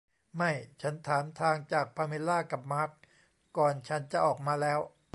[0.35, 0.51] ไม่
[0.81, 2.89] ฉันถามทางจากพาเมล่ากับมาร์ค
[3.57, 4.79] ก่อนฉันจะออกมาแล้ว